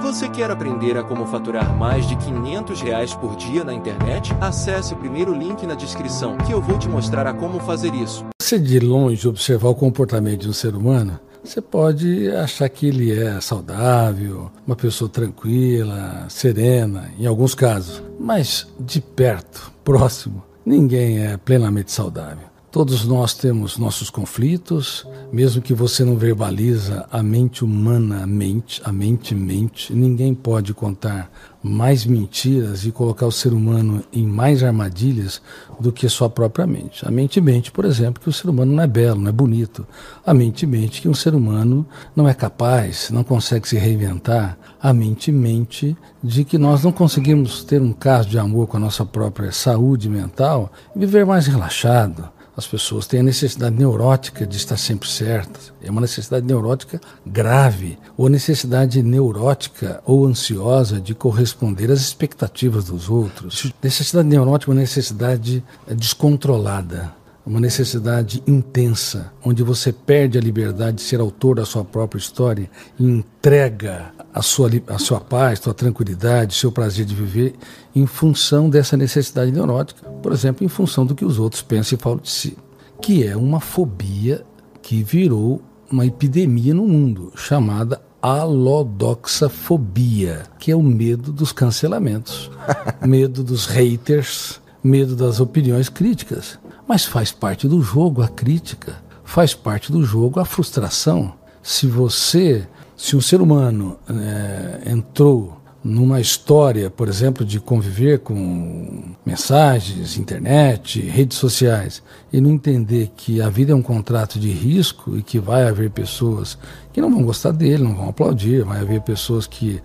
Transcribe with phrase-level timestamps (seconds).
[0.00, 4.32] Você quer aprender a como faturar mais de 500 reais por dia na internet?
[4.40, 8.24] Acesse o primeiro link na descrição que eu vou te mostrar a como fazer isso.
[8.40, 13.12] Se de longe observar o comportamento de um ser humano, você pode achar que ele
[13.12, 18.02] é saudável, uma pessoa tranquila, serena, em alguns casos.
[18.18, 22.51] Mas de perto, próximo, ninguém é plenamente saudável.
[22.72, 28.90] Todos nós temos nossos conflitos, mesmo que você não verbaliza a mente humana, mente, a
[28.90, 31.30] mente mente, ninguém pode contar
[31.62, 35.42] mais mentiras e colocar o ser humano em mais armadilhas
[35.78, 37.06] do que sua própria mente.
[37.06, 39.86] A mente mente, por exemplo, que o ser humano não é belo, não é bonito.
[40.24, 44.56] A mente mente que um ser humano não é capaz, não consegue se reinventar.
[44.80, 45.94] A mente mente
[46.24, 50.08] de que nós não conseguimos ter um caso de amor com a nossa própria saúde
[50.08, 55.72] mental e viver mais relaxado as pessoas têm a necessidade neurótica de estar sempre certas.
[55.82, 63.08] É uma necessidade neurótica grave, ou necessidade neurótica ou ansiosa de corresponder às expectativas dos
[63.08, 63.72] outros.
[63.82, 67.12] Necessidade neurótica é uma necessidade descontrolada,
[67.44, 72.70] uma necessidade intensa, onde você perde a liberdade de ser autor da sua própria história
[72.98, 77.54] e entrega a sua, a sua paz, sua tranquilidade, seu prazer de viver
[77.94, 82.00] em função dessa necessidade neurótica, por exemplo, em função do que os outros pensam e
[82.00, 82.56] falam de si,
[83.00, 84.44] que é uma fobia
[84.80, 92.50] que virou uma epidemia no mundo, chamada alodoxafobia, que é o medo dos cancelamentos,
[93.04, 96.58] medo dos haters, medo das opiniões críticas.
[96.92, 101.32] Mas faz parte do jogo a crítica, faz parte do jogo a frustração.
[101.62, 109.14] Se você se um ser humano é, entrou numa história, por exemplo, de conviver com
[109.24, 115.16] mensagens, internet, redes sociais, e não entender que a vida é um contrato de risco
[115.16, 116.58] e que vai haver pessoas
[116.92, 119.80] que não vão gostar dele, não vão aplaudir, vai haver pessoas que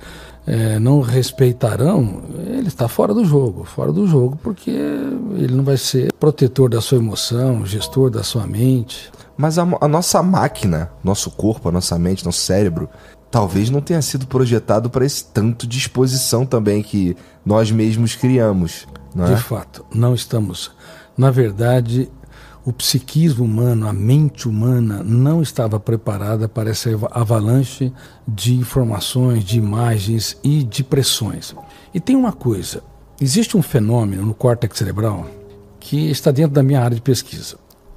[0.47, 5.75] é, não respeitarão, ele está fora do jogo, fora do jogo porque ele não vai
[5.75, 9.11] ser protetor da sua emoção, gestor da sua mente.
[9.35, 12.89] Mas a, a, nossa máquina, nosso corpo, a nossa mente, nosso cérebro,
[13.29, 17.15] talvez não tenha sido projetado para esse tanto de exposição também que
[17.45, 18.87] nós mesmos criamos.
[19.19, 19.35] É?
[19.35, 20.71] De fato, não estamos.
[21.17, 22.09] Na verdade,
[22.67, 27.93] o psiquismo humano, a mente humana, não estava preparada para essa avalanche
[28.27, 31.55] de informações, de imagens e de pressões.
[31.93, 32.83] E tem uma coisa:
[33.21, 35.29] existe um fenômeno no córtex cerebral
[35.79, 37.55] que está dentro da minha área de pesquisa.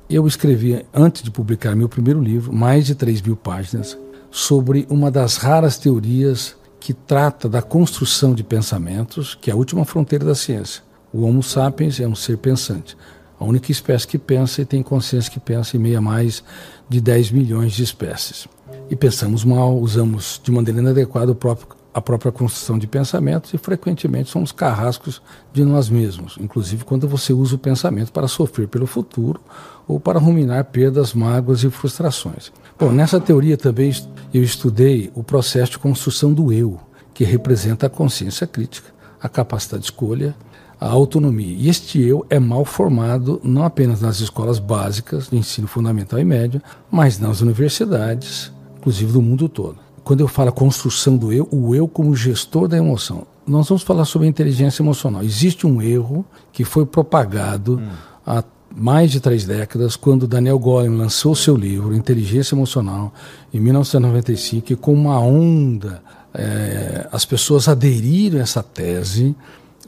[0.08, 3.98] Eu escrevi, antes de publicar meu primeiro livro, mais de 3 mil páginas,
[4.31, 9.84] sobre uma das raras teorias que trata da construção de pensamentos, que é a última
[9.84, 10.84] fronteira da ciência.
[11.12, 12.97] O Homo sapiens é um ser pensante,
[13.41, 16.45] a única espécie que pensa e tem consciência que pensa em meia mais
[16.89, 18.47] de 10 milhões de espécies.
[18.91, 24.31] E pensamos mal, usamos de maneira inadequada próprio a própria construção de pensamentos e frequentemente
[24.31, 25.21] somos carrascos
[25.53, 29.41] de nós mesmos, inclusive quando você usa o pensamento para sofrer pelo futuro
[29.89, 32.53] ou para ruminar perdas, mágoas e frustrações.
[32.79, 33.93] Bom, nessa teoria também
[34.33, 36.79] eu estudei o processo de construção do eu,
[37.12, 38.89] que representa a consciência crítica,
[39.21, 40.34] a capacidade de escolha,
[40.81, 41.55] a autonomia.
[41.57, 46.25] E este eu é mal formado não apenas nas escolas básicas de ensino fundamental e
[46.25, 51.75] médio, mas nas universidades, inclusive do mundo todo quando eu falo construção do eu, o
[51.75, 53.27] eu como gestor da emoção.
[53.47, 55.23] Nós vamos falar sobre inteligência emocional.
[55.23, 57.89] Existe um erro que foi propagado hum.
[58.27, 58.43] há
[58.75, 63.12] mais de três décadas, quando Daniel Goleman lançou seu livro Inteligência Emocional,
[63.53, 66.03] em 1995, e com uma onda,
[66.33, 69.35] é, as pessoas aderiram a essa tese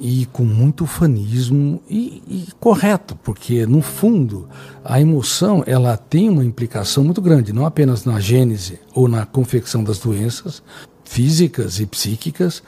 [0.01, 4.49] e com muito ufanismo e, e, correto, porque no fundo
[4.85, 9.85] a emoção ela tem uma implicação muito grande, não apenas na gênese ou na confecção
[9.85, 10.63] das doenças
[11.05, 12.63] físicas e psíquicas,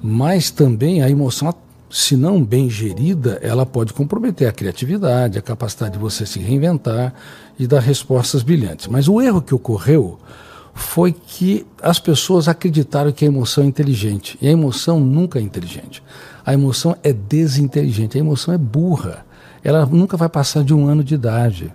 [0.00, 1.52] mas também a emoção,
[1.90, 7.12] se não bem gerida, ela pode comprometer a criatividade, a capacidade de você se reinventar
[7.58, 8.86] e dar respostas brilhantes.
[8.86, 10.18] Mas o erro que ocorreu
[10.78, 14.38] foi que as pessoas acreditaram que a emoção é inteligente.
[14.40, 16.02] E a emoção nunca é inteligente.
[16.48, 19.26] A emoção é desinteligente, a emoção é burra.
[19.62, 21.70] Ela nunca vai passar de um ano de idade.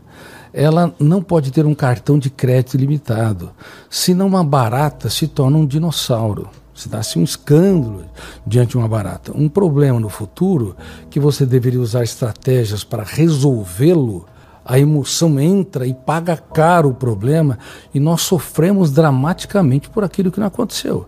[0.51, 3.51] Ela não pode ter um cartão de crédito ilimitado.
[3.87, 6.49] Senão uma barata se torna um dinossauro.
[6.73, 8.05] Se dá-se um escândalo
[8.47, 9.31] diante de uma barata.
[9.35, 10.75] Um problema no futuro
[11.07, 14.25] que você deveria usar estratégias para resolvê-lo
[14.65, 17.59] a emoção entra e paga caro o problema
[17.93, 21.05] e nós sofremos dramaticamente por aquilo que não aconteceu.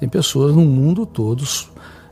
[0.00, 1.44] Tem pessoas no mundo todo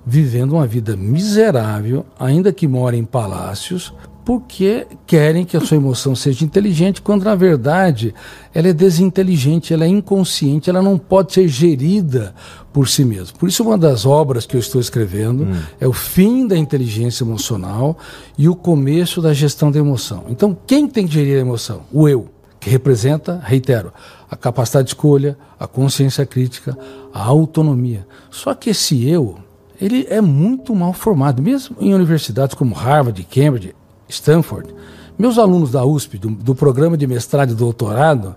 [0.04, 3.92] vivendo uma vida miserável, ainda que morem em palácios,
[4.24, 8.14] porque querem que a sua emoção seja inteligente, quando na verdade
[8.54, 12.34] ela é desinteligente, ela é inconsciente, ela não pode ser gerida
[12.72, 13.36] por si mesma.
[13.38, 15.56] Por isso, uma das obras que eu estou escrevendo hum.
[15.80, 17.98] é o fim da inteligência emocional
[18.38, 20.24] e o começo da gestão da emoção.
[20.28, 21.82] Então, quem tem que gerir a emoção?
[21.92, 22.28] O eu,
[22.60, 23.92] que representa, reitero,
[24.30, 26.78] a capacidade de escolha, a consciência crítica,
[27.12, 28.06] a autonomia.
[28.30, 29.36] Só que esse eu,
[29.82, 33.74] ele é muito mal formado, mesmo em universidades como Harvard, Cambridge,
[34.08, 34.72] Stanford.
[35.18, 38.36] Meus alunos da USP, do, do programa de mestrado e doutorado,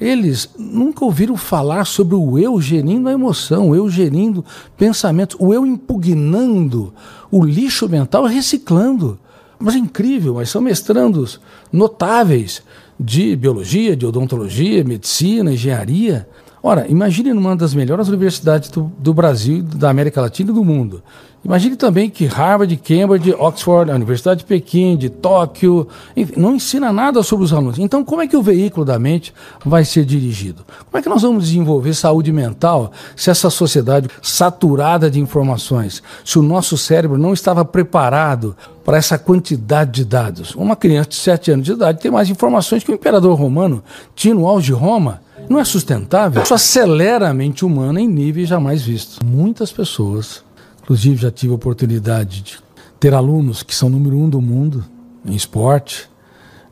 [0.00, 4.44] eles nunca ouviram falar sobre o eu gerindo a emoção, o eu gerindo
[4.76, 6.94] pensamentos, o eu impugnando
[7.28, 9.18] o lixo mental reciclando.
[9.58, 11.40] Mas é incrível, mas são mestrandos
[11.72, 12.62] notáveis
[12.98, 16.28] de biologia, de odontologia, medicina, engenharia.
[16.66, 21.02] Ora, imagine numa das melhores universidades do, do Brasil, da América Latina e do mundo.
[21.44, 26.90] Imagine também que Harvard, Cambridge, Oxford, a Universidade de Pequim, de Tóquio, enfim, não ensina
[26.90, 27.78] nada sobre os alunos.
[27.78, 30.64] Então, como é que o veículo da mente vai ser dirigido?
[30.90, 36.38] Como é que nós vamos desenvolver saúde mental se essa sociedade saturada de informações, se
[36.38, 40.54] o nosso cérebro não estava preparado para essa quantidade de dados?
[40.54, 43.84] Uma criança de 7 anos de idade tem mais informações que o imperador romano
[44.14, 45.23] tinha no auge de Roma.
[45.54, 46.42] Não é sustentável?
[46.42, 49.18] Isso acelera a mente humana em níveis jamais vistos.
[49.24, 50.44] Muitas pessoas
[50.84, 52.58] Inclusive, já tive a oportunidade de
[53.00, 54.84] ter alunos que são número um do mundo
[55.24, 56.10] em esporte,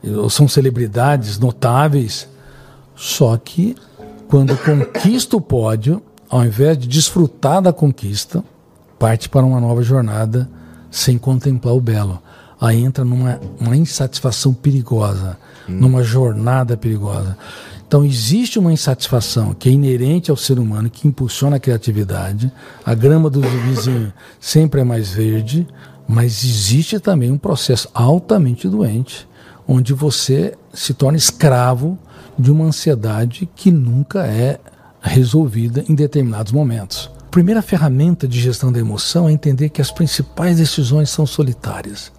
[0.05, 2.29] ou são celebridades notáveis,
[2.94, 3.75] só que
[4.29, 8.44] quando conquista o pódio, ao invés de desfrutar da conquista,
[8.99, 10.49] parte para uma nova jornada
[10.90, 12.23] sem contemplar o belo.
[12.61, 15.73] Aí entra numa uma insatisfação perigosa, hum.
[15.73, 17.37] numa jornada perigosa.
[17.93, 22.50] Então, existe uma insatisfação que é inerente ao ser humano, que impulsiona a criatividade.
[22.87, 24.11] A grama do vizinho
[24.41, 25.69] sempre é mais verde,
[26.09, 29.29] mas existe também um processo altamente doente,
[29.69, 31.99] onde você se torna escravo
[32.39, 34.59] de uma ansiedade que nunca é
[35.03, 37.11] resolvida em determinados momentos.
[37.21, 42.11] A primeira ferramenta de gestão da emoção é entender que as principais decisões são solitárias.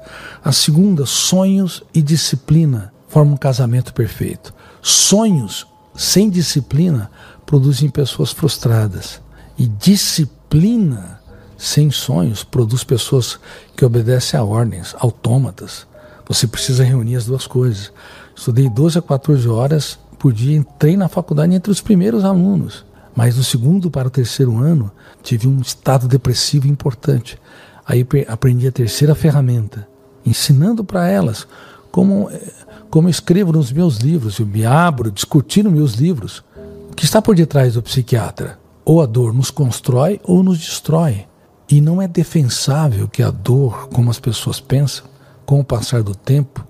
[0.46, 4.54] A segunda, sonhos e disciplina formam um casamento perfeito.
[4.86, 5.66] Sonhos
[5.96, 7.10] sem disciplina
[7.46, 9.22] produzem pessoas frustradas.
[9.58, 11.22] E disciplina
[11.58, 13.40] sem sonhos produz pessoas
[13.78, 15.88] que obedecem a ordens, autômatas.
[16.28, 17.94] Você precisa reunir as duas coisas.
[18.36, 22.86] Estudei 12 a 14 horas por dia, entrei na faculdade entre os primeiros alunos.
[23.16, 24.92] Mas do segundo para o terceiro ano,
[25.22, 27.40] tive um estado depressivo importante.
[27.86, 29.88] Aí aprendi a terceira ferramenta,
[30.26, 31.48] ensinando para elas
[31.90, 32.52] como eh,
[32.94, 36.44] como eu escrevo nos meus livros, eu me abro discutindo meus livros.
[36.92, 38.60] O que está por detrás do psiquiatra?
[38.86, 41.26] Ou a dor nos constrói ou nos destrói.
[41.68, 45.06] E não é defensável que a dor, como as pessoas pensam,
[45.44, 46.64] com o passar do tempo,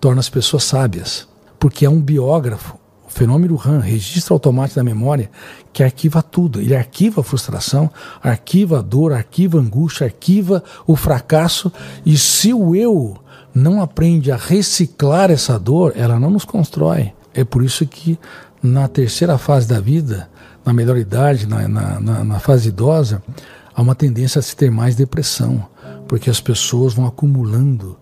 [0.00, 1.26] torna as pessoas sábias.
[1.58, 5.28] Porque é um biógrafo, o fenômeno RAM, registro automático da memória,
[5.72, 6.60] que arquiva tudo.
[6.60, 7.90] Ele arquiva a frustração,
[8.22, 11.72] arquiva a dor, arquiva a angústia, arquiva o fracasso.
[12.06, 13.18] E se o eu
[13.54, 17.12] não aprende a reciclar essa dor, ela não nos constrói.
[17.32, 18.18] É por isso que
[18.62, 20.28] na terceira fase da vida,
[20.64, 23.22] na melhor idade, na, na, na, na fase idosa,
[23.74, 25.66] há uma tendência a se ter mais depressão,
[26.08, 27.96] porque as pessoas vão acumulando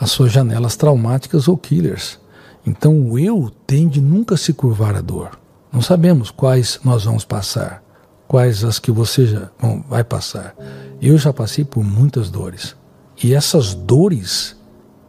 [0.00, 2.18] as suas janelas traumáticas ou killers.
[2.66, 5.38] Então o eu tende nunca a se curvar à dor.
[5.72, 7.82] Não sabemos quais nós vamos passar,
[8.26, 10.54] quais as que você já bom, vai passar.
[11.00, 12.74] Eu já passei por muitas dores.
[13.22, 14.57] E essas dores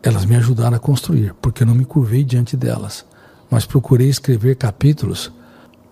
[0.02, 3.06] elas me ajudaram a construir, porque eu não me curvei diante delas,
[3.50, 5.32] mas procurei escrever capítulos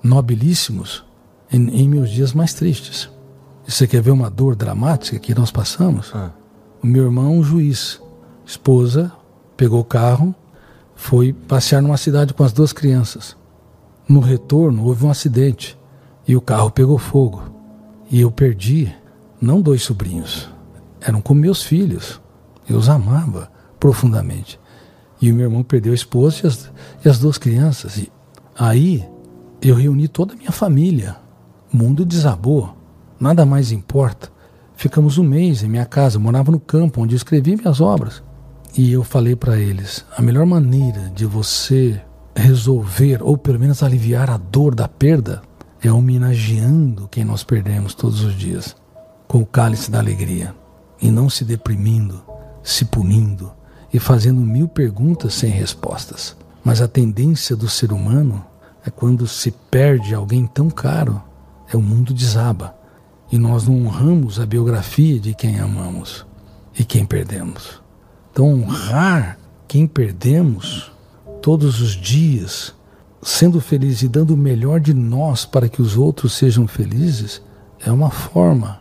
[0.02, 1.04] nobilíssimos
[1.52, 3.10] em, em meus dias mais tristes.
[3.68, 6.12] E você quer ver uma dor dramática que nós passamos?
[6.14, 6.32] Ah.
[6.82, 8.02] O meu irmão, um juiz,
[8.46, 9.12] esposa,
[9.58, 10.34] pegou o carro,
[10.96, 13.36] foi passear numa cidade com as duas crianças.
[14.08, 15.78] No retorno, houve um acidente
[16.26, 17.44] e o carro pegou fogo.
[18.10, 18.94] E eu perdi,
[19.42, 20.50] não dois sobrinhos,
[21.02, 22.22] eram como meus filhos.
[22.70, 24.60] Eu os amava profundamente.
[25.22, 26.72] E o meu irmão perdeu a esposa e as,
[27.04, 27.98] e as duas crianças.
[27.98, 28.12] E
[28.58, 29.08] aí
[29.62, 31.18] eu reuni toda a minha família.
[31.74, 32.76] O mundo desabou.
[33.20, 34.30] Nada mais importa.
[34.76, 38.22] Ficamos um mês em minha casa, morava no campo onde eu escrevi minhas obras.
[38.78, 42.00] E eu falei para eles: a melhor maneira de você
[42.36, 45.42] resolver, ou pelo menos aliviar a dor da perda,
[45.82, 48.76] é homenageando quem nós perdemos todos os dias,
[49.28, 50.54] com o cálice da alegria,
[51.02, 52.22] e não se deprimindo,
[52.62, 53.52] se punindo,
[53.94, 56.36] e fazendo mil perguntas sem respostas.
[56.64, 58.46] Mas a tendência do ser humano
[58.86, 61.22] é quando se perde alguém tão caro,
[61.72, 62.76] é o mundo desaba.
[63.32, 66.26] E nós não honramos a biografia de quem amamos
[66.78, 67.82] e quem perdemos.
[68.32, 70.92] Então, honrar quem perdemos
[71.42, 72.74] todos os dias,
[73.22, 77.42] sendo feliz e dando o melhor de nós para que os outros sejam felizes,
[77.80, 78.80] é uma forma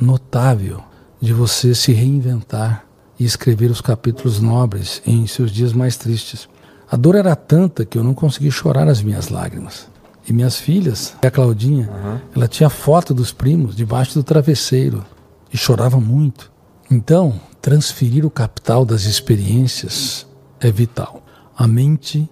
[0.00, 0.82] notável
[1.20, 2.87] de você se reinventar
[3.18, 6.48] e escrever os capítulos nobres em seus dias mais tristes.
[6.90, 9.88] A dor era tanta que eu não consegui chorar as minhas lágrimas.
[10.26, 12.18] E minhas filhas, a Claudinha, uhum.
[12.36, 15.04] ela tinha foto dos primos debaixo do travesseiro
[15.52, 16.52] e chorava muito.
[16.90, 20.26] Então, transferir o capital das experiências
[20.60, 21.22] é vital.
[21.56, 22.28] A mente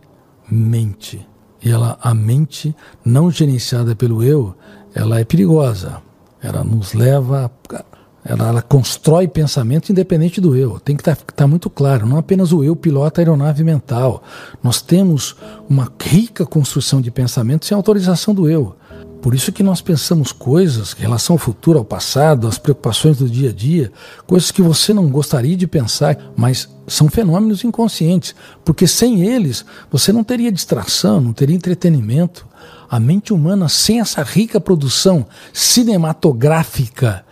[0.49, 1.27] mente.
[1.63, 2.75] E ela, a mente
[3.05, 4.55] não gerenciada pelo eu,
[4.95, 6.03] ela é perigosa.
[6.41, 7.85] Ela nos leva a
[8.29, 10.81] ela, ela, constrói pensamento independente do eu.
[10.81, 12.07] Tem que estar tá, tá muito claro.
[12.07, 14.23] Não apenas o eu pilota a aeronave mental.
[14.63, 15.37] Nós temos
[15.69, 18.75] uma rica construção de pensamento sem autorização do eu.
[19.23, 23.29] Por isso que nós pensamos coisas em relação ao futuro, ao passado, às preocupações do
[23.29, 23.91] dia a dia,
[24.27, 30.13] coisas que você não gostaria de pensar, mas são fenômenos inconscientes, porque sem eles você
[30.13, 32.47] não teria distração, não teria entretenimento.
[32.89, 37.26] A mente humana, sem essa rica produção cinematográfica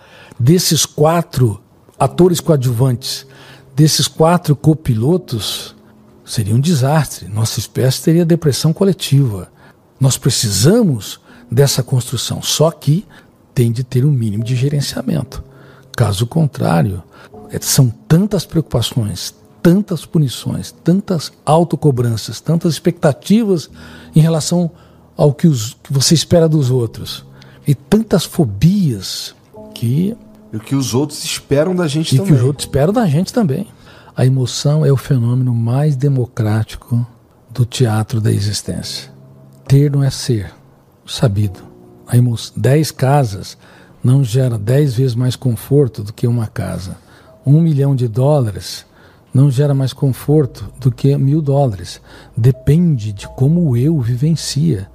[0.44, 1.58] desses quatro
[1.98, 3.26] atores coadjuvantes,
[3.74, 5.74] desses quatro copilotos,
[6.22, 7.26] seria um desastre.
[7.28, 9.50] Nossa espécie teria depressão coletiva.
[9.98, 11.18] Nós precisamos
[11.50, 13.06] dessa construção, só que
[13.54, 15.42] tem de ter um mínimo de gerenciamento.
[15.96, 17.02] Caso contrário,
[17.50, 23.70] é, são tantas preocupações, tantas punições, tantas autocobranças, tantas expectativas
[24.14, 24.70] em relação
[25.16, 27.24] ao que, os, que você espera dos outros,
[27.66, 29.34] e tantas fobias
[29.74, 30.14] que.
[30.54, 32.32] E o que os outros esperam da gente e também.
[32.32, 33.66] E que os outros esperam da gente também.
[34.16, 37.04] A emoção é o fenômeno mais democrático
[37.50, 39.10] do teatro da existência.
[39.66, 40.54] Ter não é ser,
[41.04, 41.58] sabido.
[42.06, 43.58] A emoção, dez casas
[44.02, 46.98] não gera dez vezes mais conforto do que uma casa.
[47.44, 48.86] Um milhão de dólares
[49.34, 52.00] não gera mais conforto do que mil dólares.
[52.36, 54.88] Depende de como o eu vivencia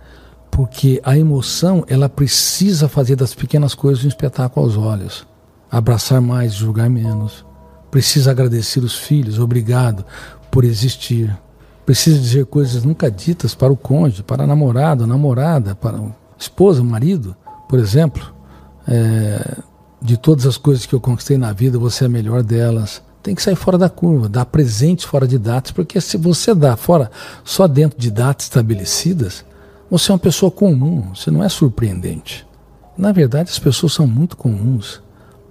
[0.49, 5.27] porque a emoção ela precisa fazer das pequenas coisas um espetáculo aos olhos.
[5.71, 7.45] Abraçar mais, julgar menos.
[7.91, 10.05] Precisa agradecer os filhos, obrigado
[10.51, 11.35] por existir.
[11.85, 16.83] Precisa dizer coisas nunca ditas para o cônjuge, para a namorada, namorada, para a esposa,
[16.83, 17.35] marido,
[17.67, 18.33] por exemplo.
[18.87, 19.57] É,
[20.01, 23.01] de todas as coisas que eu conquistei na vida, você é a melhor delas.
[23.21, 26.77] Tem que sair fora da curva, dar presentes fora de datas, porque se você dá
[26.77, 27.11] fora
[27.43, 29.43] só dentro de datas estabelecidas,
[29.89, 32.47] você é uma pessoa comum, você não é surpreendente.
[32.97, 35.01] Na verdade, as pessoas são muito comuns.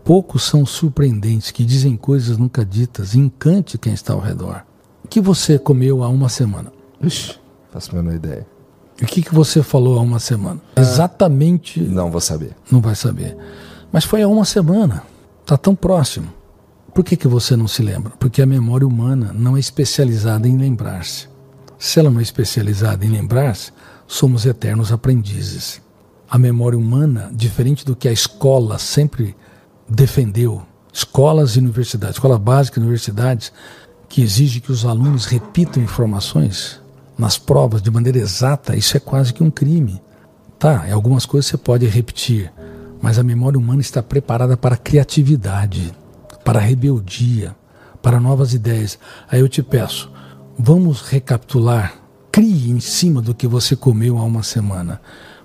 [0.09, 4.65] Poucos são surpreendentes, que dizem coisas nunca ditas, encante quem está ao redor.
[5.05, 6.73] O que você comeu há uma semana?
[6.99, 7.39] Ixi,
[7.71, 8.47] faço a menor ideia.
[8.99, 10.63] E o que, que você falou há uma semana?
[10.75, 11.83] Ah, Exatamente.
[11.83, 12.57] Não vou saber.
[12.71, 13.37] Não vai saber.
[13.93, 15.03] Mas foi há uma semana.
[15.43, 16.33] Está tão próximo.
[16.95, 18.15] Por que, que você não se lembra?
[18.19, 21.29] Porque a memória humana não é especializada em lembrar-se.
[21.79, 23.73] Se ela não é especializada em lembrar-se,
[24.07, 25.83] somos eternos aprendizes.
[26.31, 29.37] A memória humana, diferente do que a escola sempre
[29.89, 33.53] defendeu, escolas e universidades, escola básica e universidades,
[34.09, 36.81] que exige que os alunos repitam informações
[37.17, 40.01] nas provas de maneira exata, isso é quase que um crime.
[40.59, 42.53] Tá, algumas coisas você pode repetir,
[43.01, 45.93] mas a memória humana está preparada para criatividade,
[46.45, 47.55] para rebeldia,
[48.03, 48.99] para novas ideias.
[49.31, 50.11] Aí eu te peço,
[50.59, 55.01] vamos recapitular Crie em cima do que você comeu há uma semana.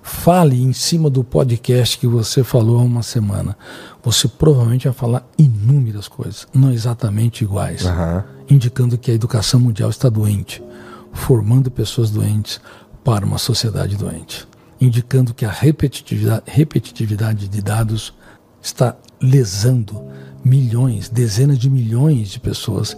[0.06, 3.56] Fale em cima do podcast que você falou há uma semana.
[4.02, 8.22] Você provavelmente vai falar inúmeras coisas, não exatamente iguais, uhum.
[8.50, 10.62] indicando que a educação mundial está doente,
[11.10, 12.60] formando pessoas doentes
[13.02, 14.46] para uma sociedade doente,
[14.78, 18.12] indicando que a repetitividade, repetitividade de dados
[18.60, 20.04] está lesando
[20.44, 22.94] milhões, dezenas de milhões de pessoas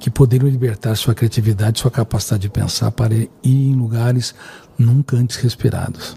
[0.00, 4.34] que poderiam libertar sua criatividade, sua capacidade de pensar para ir em lugares
[4.76, 6.16] nunca antes respirados.